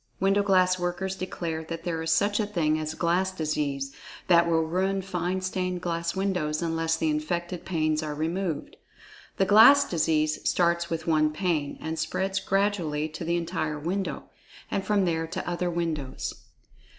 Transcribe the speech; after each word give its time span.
Window 0.19 0.41
glass 0.41 0.79
workers 0.79 1.15
declare 1.15 1.63
that 1.65 1.83
there 1.83 2.01
is 2.01 2.09
such 2.11 2.39
a 2.39 2.47
thing 2.47 2.79
as 2.79 2.95
"glass 2.95 3.31
disease," 3.31 3.93
that 4.25 4.49
will 4.49 4.63
ruin[Pg 4.67 5.03
44] 5.03 5.03
fine 5.11 5.41
stained 5.41 5.81
glass 5.83 6.15
windows 6.15 6.59
unless 6.63 6.97
the 6.97 7.11
infected 7.11 7.65
panes 7.65 8.01
are 8.01 8.15
removed. 8.15 8.77
The 9.37 9.45
"glass 9.45 9.87
disease" 9.87 10.39
starts 10.49 10.89
with 10.89 11.05
one 11.05 11.29
pane, 11.31 11.77
and 11.79 11.99
spreads 11.99 12.39
gradually 12.39 13.09
to 13.09 13.23
the 13.23 13.37
entire 13.37 13.77
window, 13.77 14.23
and 14.71 14.83
from 14.83 15.05
there 15.05 15.27
to 15.27 15.47
other 15.47 15.69
windows. 15.69 16.33